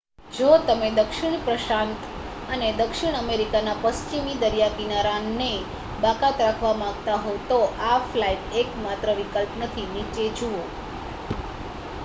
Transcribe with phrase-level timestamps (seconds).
[0.31, 1.99] જો તમે દક્ષિણ પ્રશાંત
[2.49, 5.49] અને દક્ષિણ અમેરિકાના પશ્ચિમી દરિયાકિનારાને
[5.99, 9.87] બાકાત રાખવા માગતા હો તો આ ફ્લાઇટ એકમાત્ર વિકલ્પ નથી.
[9.91, 10.63] નીચે જુઓ